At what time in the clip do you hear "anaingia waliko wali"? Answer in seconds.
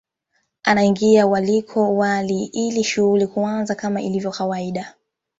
0.63-2.45